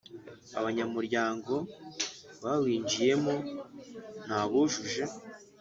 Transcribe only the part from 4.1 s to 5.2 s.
ni abujuje